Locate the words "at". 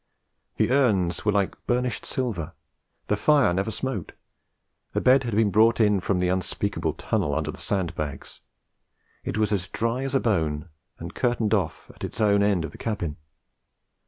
11.93-12.03